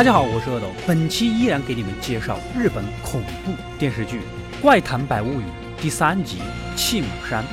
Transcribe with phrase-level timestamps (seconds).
[0.00, 4.16] 大家好，我是阿斗，本期依然给你们介绍日本恐怖电视剧
[4.62, 5.44] 《怪谈百物语》
[5.82, 6.38] 第三集
[6.74, 7.44] 《气母山》。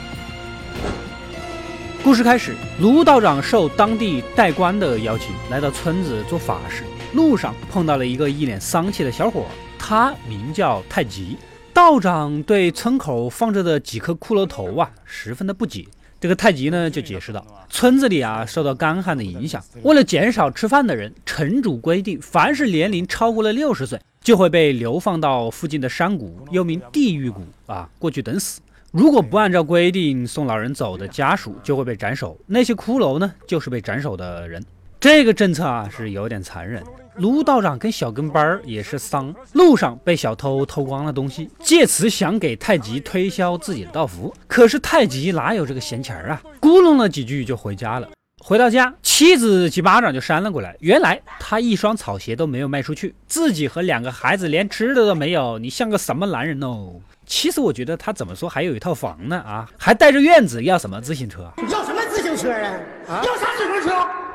[2.01, 6.85] 故事开始，卢道长受当地代官的邀请，来到村子做法事。
[7.13, 9.45] 路上碰到了一个一脸丧气的小伙，
[9.77, 11.35] 他名叫太极。
[11.73, 15.85] 道长对村口放着的几颗骷髅头啊，十分的不解。
[16.19, 28.61] 这个太极呢，就解释道：村子里啊，受到干旱的影响，为了减少吃饭的人，城主规定，凡是年龄超过了六十岁，就会被流放到附近的山谷，又名地狱谷啊，过去等死。
[28.91, 32.35] 如果不按照规定送老人走的家属，就会被斩首。
[32.47, 34.63] 那些骷髅呢，就是被斩首的人。
[34.99, 36.81] 这个政策啊，是有点残忍。
[37.17, 44.33] 卢道长跟小跟班儿也是丧，路上被小偷偷光了东西，借此想给太极推销自己的道服。
[44.47, 46.41] 可是太极哪有这个闲钱儿啊？
[46.61, 48.07] 咕哝了几句就回家了。
[48.39, 50.75] 回到家，妻子几巴掌就扇了过来。
[50.79, 55.57] 原来他一双草鞋都没有卖出去，自己和两个孩子连吃的都没有。
[55.57, 56.93] 你像个什么男人哦？
[57.25, 61.51] 其实我觉得他怎么说还有一套房呢啊，还带着院子，要什么自行车？
[61.69, 63.21] 要什么自行车啊？
[63.25, 63.89] 要啥自行车？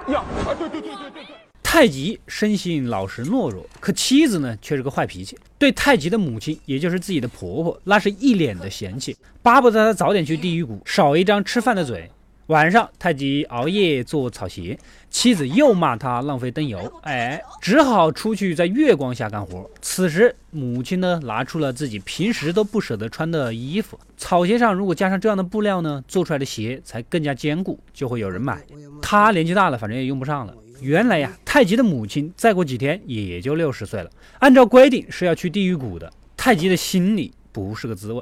[0.08, 0.26] 要啊！
[0.58, 1.41] 对对对对对对。
[1.74, 12.10] 太极生性老实懦弱，可妻子呢却是个坏脾气，对太极的母亲，也就是自己的婆婆，那是一脸的嫌弃，巴不得她早点去地狱谷，少一张吃饭的嘴。
[12.48, 19.70] 晚上，太极熬夜做草鞋，妻子又骂他浪费灯油，哎，只好出去在月光下干活。
[19.80, 28.60] 此时，母亲呢拿出了自己平时都不舍得穿的衣服，草鞋上如果加上这样的布料呢，做出来的鞋才更加坚固，就会有人买。
[29.00, 30.54] 他年纪大了，反正也用不上了。
[30.82, 36.12] 原来呀，太极的母亲再过几天也就六十岁了，按照规定是要去地狱谷的。
[36.36, 38.20] 太极的心里不是个滋味。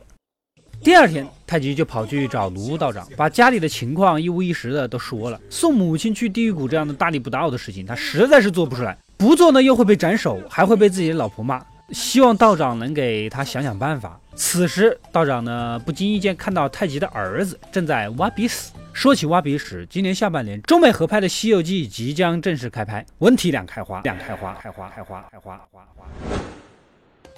[0.82, 5.40] 第二天，太极就跑去找卢道长，把家里的情况一五一十的都说了。
[5.48, 8.98] 送母亲去地狱谷这样的大逆不道的事情，他实在是做不出来。
[9.16, 11.64] 不做呢，又会被斩首，还会被自己的老婆骂。
[11.92, 14.18] 希望道长能给他想想办法。
[14.34, 18.70] 此时，道长呢不经意间看到太极的儿子正在挖鼻屎。
[18.92, 26.04] 说起挖鼻屎，今年下半年中美合拍的《西游记》即将正式开拍，文体两开花，两开花，开花，开花，开花，花花。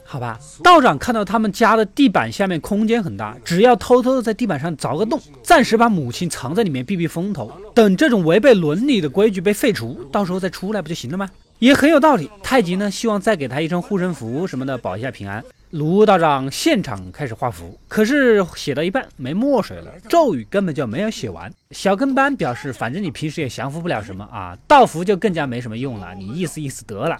[0.04, 11.30] 好吧，道长看到他们家的地板下面空间很大，只要偷偷的在地板上凿个洞，暂时把母亲藏在里面避避风头，等这种违背伦理的规矩被废除，到时候再出来不就行了吗？
[11.62, 12.28] 也很有道理。
[12.42, 15.44] 太极呢，希望再给他一身护身符什么的，保一下平安。
[15.70, 21.48] 卢道长现场开始画符，可是写到一半没墨水了，咒语根本就没有写完。
[21.70, 27.16] 小跟班表示，反正你平时也降服不了什么啊，道符就更加没什么用了，你意思意思得了。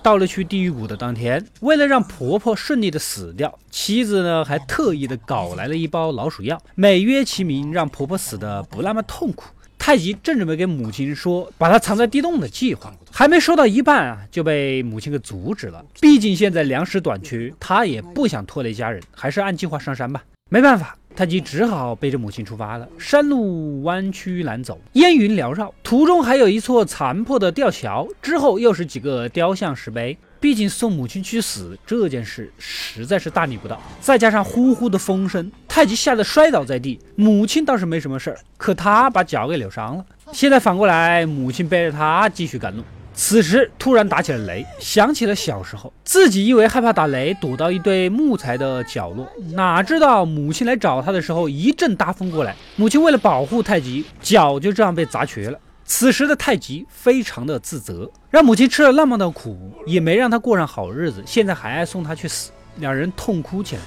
[0.00, 9.48] 到了去地狱谷的当天，为了让婆婆顺利的死掉，妻子呢还特意的搞来了一包老鼠药，美曰其名，让婆婆死的不那么痛苦。
[9.86, 15.80] 太极正准备给母亲说把他藏在地洞的计划，还没说到一半啊，就被母亲给阻止了。
[16.00, 20.24] 毕竟现在粮食短缺，他也不想拖累家人，还是按计划上山吧。
[20.50, 20.98] 没办法。
[21.14, 22.86] 太极只好背着母亲出发了。
[22.98, 30.18] 山路弯曲难走，烟云缭绕，途中还有一座残破的吊桥，之后又是几个雕像石碑。
[30.46, 37.00] 毕竟送母亲去死这件事实在是大逆不道，再加上呼呼的风声，太极吓得摔倒在地。
[37.16, 40.06] 母亲倒是没什么事儿，可他把脚给扭伤了。
[40.32, 42.84] 现在反过来，母亲背着他继续赶路。
[43.12, 55.58] 此时突然打起了雷，想起了小时候，自己因为害怕打雷，躲到一堆木材的角落，哪知道母亲来找他的时候，一阵大风过来，母亲为了保护太极，脚就这样被砸瘸了。
[55.86, 63.82] 此时的太极非常的自责，让母亲吃了那么的苦，也没让他过上好日子，现在还爱送他去死，两人痛哭起来。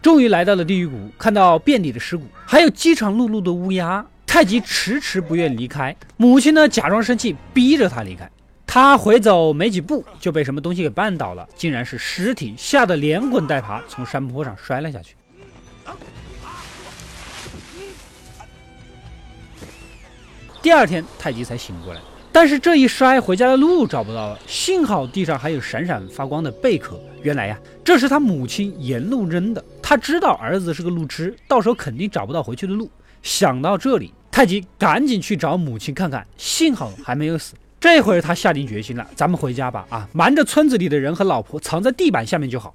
[0.00, 8.28] 终于来到了地狱谷，看到遍地的尸骨，还有饥肠辘辘的乌鸦，太极迟迟不愿离开，母亲呢假装生气，逼着他离开。
[8.66, 15.14] 他回走没几步，就被什么东西给绊倒了，竟然是尸体，吓得连滚带爬从山坡上摔了下去。
[20.64, 22.00] 第二天，太极才醒过来，
[22.32, 24.38] 但是这一摔，回家的路找不到了。
[24.46, 29.62] 幸好地上还有闪闪发光的贝壳，原来呀，这是他母亲沿路扔的。
[29.82, 32.90] 他知道儿子是个路痴，到时候肯定找不到回去的路。
[33.22, 37.52] 想到这里，太极赶紧去找母亲看看，幸好还没有死。
[37.78, 39.84] 这会儿他下定决心了，咱们回家吧！
[39.90, 42.74] 啊，瞒着村子里的人和老婆，藏在地板下面就好。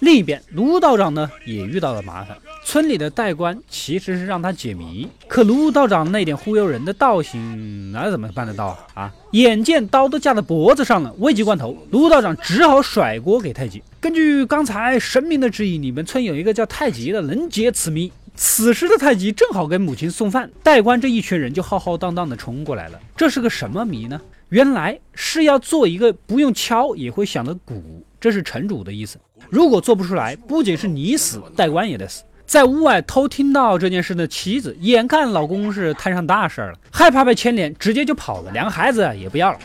[0.00, 2.36] 另一边，卢道长呢也遇到了麻烦。
[2.64, 8.78] 村里的代官其实是让他解谜，可卢道长那点忽悠人的道行，那怎么办得到啊？
[8.94, 9.14] 啊！
[9.32, 13.82] 眼见刀都架在脖子上了，危急关头，卢道长只好甩锅给太极。
[14.00, 18.10] 根据刚才神明的指引，你们村有一个叫太极的，能解此谜。
[18.36, 22.98] 此时的太极正好给母亲送饭，代官这一群人就浩浩荡荡的冲过来了。
[23.16, 24.20] 这是个什么谜呢？
[24.48, 29.18] 原来是要做一个不用敲也会响的鼓，这是城主的意思。
[29.50, 32.24] 如果做不出来，不仅是你死，代官也得死。
[32.46, 39.58] 在屋外偷听到这件事的妻子，眼看老公是摊上大事了，害怕被牵连，直接就跑了，两个孩子也不要了。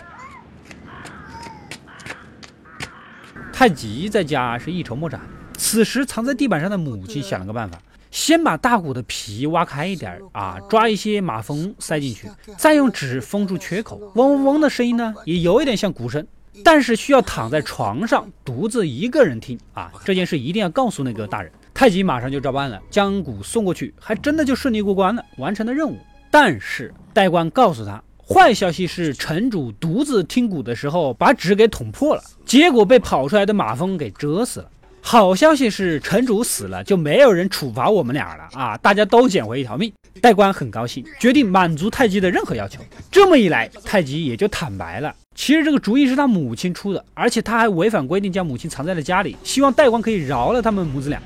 [3.51, 5.19] 太极在家是一筹莫展。
[5.57, 7.77] 此时藏在地板上的母亲想了个办法，
[8.09, 16.25] 先把大鼓的皮挖开一点啊，抓一些马蜂塞进去，再用纸封住缺口，嗡嗡嗡的声音呢，也有一点像鼓声。
[16.63, 19.91] 但是需要躺在床上独自一个人听啊！
[20.03, 21.51] 这件事一定要告诉那个大人。
[21.73, 25.97] 太极马上就照办了，将鼓送过去，还真的就顺利过关了，完成了任务。
[26.29, 34.69] 但是代官告诉他，坏消息是城主独自听鼓的时候把纸给捅破了，结果被跑出来的马蜂给蛰死了。
[35.01, 38.77] 好消息是城主死了，就没有人处罚我们俩了啊！
[38.77, 39.91] 大家都捡回一条命。
[40.21, 42.81] 代官很高兴，决定满足太极的任何要求。
[43.09, 45.15] 这么一来，太极也就坦白了。
[45.39, 51.17] 其实这个主意是他母亲出的，而且他还违反规定将母亲藏在了家里，希望代官可以饶了他们母子俩。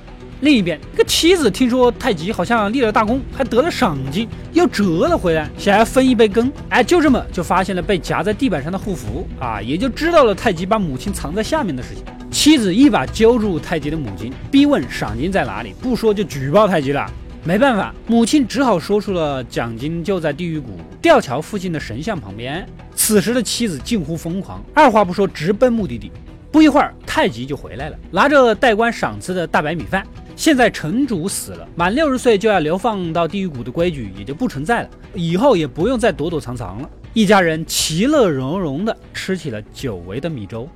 [0.42, 6.54] 另一边，这个妻子听说太极好像立了大功，还得了赏金，又折了回来，想要分一杯羹。
[6.70, 12.04] 哎，就这么就发现了被夹在地板上的护符啊，也就知道了太极把母亲藏在下面的事情。
[12.30, 17.12] 妻子一把揪住太极的母亲，逼问赏金在哪里，不说就举报太极了。
[17.46, 22.66] 没办法，母亲只好说出了奖金就在地狱谷吊桥附近的神像旁边。
[22.96, 26.10] 此时的妻子近乎疯狂，二话不说直奔目的地。
[26.50, 30.08] 不一会儿，太极就回来了，拿着代官赏赐的大白米饭。
[30.38, 36.90] 现在城主死了，满六十岁就要流放到地狱谷的规矩也就不存在了，以后也不用再躲躲藏藏了。
[37.14, 40.68] 一家人其乐融融地吃起了久违的米粥。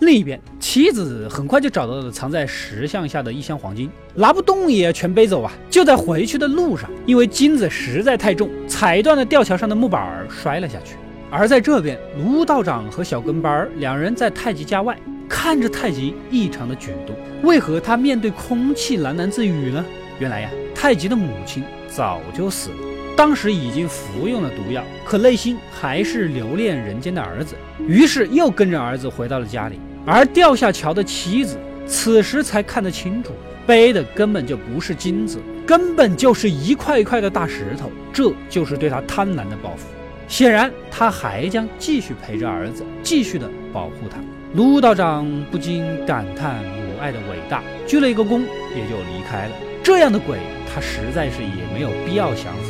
[0.00, 5.52] 另一边，妻子很快就找到了藏在石像下的一箱黄金，拿不动也要全背走啊！
[5.68, 10.94] 就在回去的路上，因为金子实在太重，踩断了吊桥上的木板儿，摔了下去。
[11.30, 14.98] 而在这边，卢道长和小跟班两人在太极家外
[15.28, 19.84] 看着太极异常的举动，为何他面对空气喃喃自语呢？
[20.18, 22.76] 原来呀，太极的母亲早就死了，
[23.14, 27.54] 当时已经服用了毒药，可内心还是留恋人间的儿子，
[27.86, 29.78] 于是又跟着儿子回到了家里。
[30.06, 33.32] 而掉下桥的妻子，此时才看得清楚，
[33.66, 37.90] 背的根本就不是金子，根本就是一块一块的大石头。
[38.12, 39.86] 这就是对他贪婪的报复。
[40.26, 44.18] 显然，他还将继续陪着儿子，继续的保护他。
[44.54, 48.40] 卢道长不禁感叹母爱的伟大，鞠了一个躬，
[48.74, 49.52] 也就离开了。
[49.82, 50.38] 这样的鬼，
[50.72, 52.69] 他实在是也没有必要降服。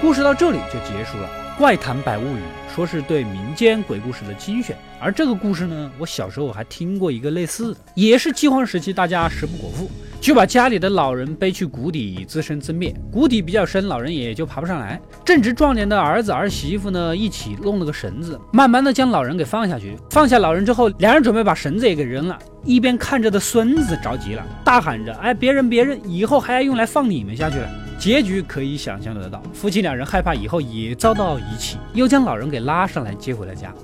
[0.00, 1.28] 故事到这里就结束了，
[1.58, 2.40] 《怪谈百物语》
[2.74, 9.90] 说是对民间鬼故事的精选，而这个故事呢，我小时候还听过一个类似的，也是饥荒时期，大家食不果腹，
[10.20, 15.00] 就把家里的老人背去谷底自生自灭，谷底比较深，老人也就爬不上来。
[15.24, 19.96] 正值壮年的儿子儿媳妇呢，一起弄了个绳子，慢慢的将老人给放下去。
[20.10, 27.56] 放下老人之后，两人准备把绳子也给扔了，一边看着的孙子着急了，大喊着：“哎，别扔别扔，以后还要用来放你们下去。”
[27.98, 33.74] 结局可以想象得到，夫妻两人害怕以后也遭到遗弃，又将老人给拉上来接回了家。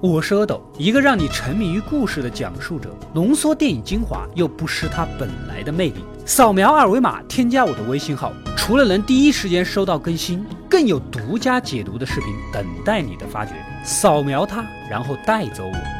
[0.00, 6.02] 我是阿斗，一个让你沉迷于故事的讲述者，浓缩电影精华又不失它本来的魅力。
[6.24, 13.52] 扫描二维码添加我的微信号，除了能第一时间收到更新，更有独家解读的视频等待你的发掘。
[13.84, 15.99] 扫描它，然后带走我。